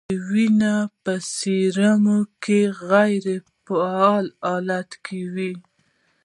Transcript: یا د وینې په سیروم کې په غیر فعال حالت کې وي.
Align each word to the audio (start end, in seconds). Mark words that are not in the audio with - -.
یا 0.03 0.07
د 0.09 0.11
وینې 0.29 0.75
په 1.03 1.13
سیروم 1.37 2.05
کې 2.43 2.61
په 2.69 2.73
غیر 2.89 3.25
فعال 3.65 4.25
حالت 4.45 4.89
کې 5.05 5.19
وي. 5.33 5.53